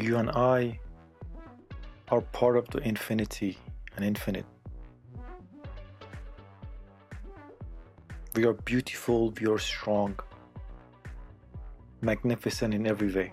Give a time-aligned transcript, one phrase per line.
[0.00, 0.78] You and I
[2.08, 3.58] are part of the infinity
[3.96, 4.46] and infinite.
[8.36, 10.16] We are beautiful, we are strong,
[12.00, 13.32] magnificent in every way.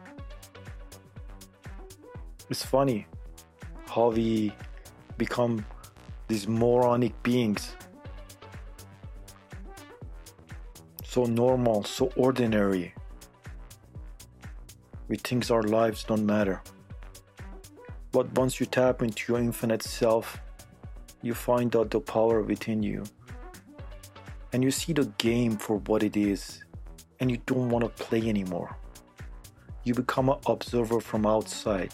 [2.50, 3.06] It's funny
[3.88, 4.52] how we
[5.20, 5.64] become
[6.28, 7.76] these moronic beings.
[11.04, 12.96] So normal, so ordinary.
[15.08, 16.64] We think our lives don't matter.
[18.12, 20.42] But once you tap into your infinite self,
[21.22, 23.04] you find out the power within you.
[24.52, 26.64] And you see the game for what it is,
[27.20, 28.76] and you don't want to play anymore.
[29.84, 31.94] You become an observer from outside.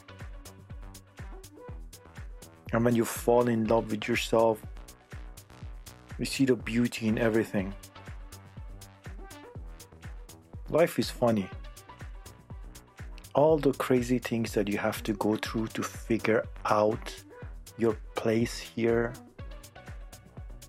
[2.72, 4.62] And when you fall in love with yourself,
[6.18, 7.74] you see the beauty in everything.
[10.70, 11.50] Life is funny
[13.34, 17.16] all the crazy things that you have to go through to figure out
[17.78, 19.14] your place here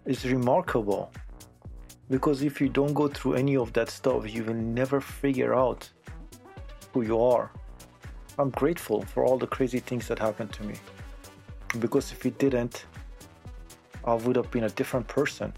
[0.07, 1.13] is remarkable.
[2.09, 5.89] Because if you don't go through any of that stuff, you will never figure out
[6.93, 7.51] who you are.
[8.39, 10.75] I'm grateful for all the crazy things that happened to me.
[11.81, 12.87] Because if it didn't,
[14.05, 15.53] I would have been a different person.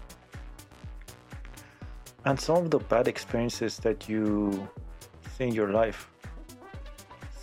[2.25, 4.67] And some of the bad experiences that you
[5.37, 6.09] see in your life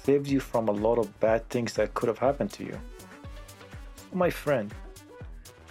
[0.04, 2.78] saves you from a lot of bad things that could have happened to you.
[4.12, 4.72] My friend,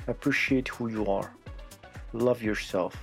[0.07, 1.31] appreciate who you are,
[2.13, 2.95] love yourself,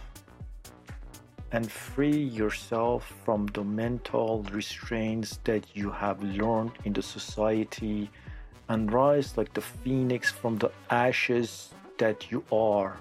[1.53, 8.11] and free yourself from the mental restraints that you have learned in the society
[8.69, 12.99] and rise like the phoenix from the ashes that you are.